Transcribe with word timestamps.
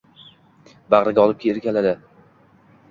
Bag'riga 0.95 1.27
olib 1.29 1.47
erkaladi. 1.53 1.95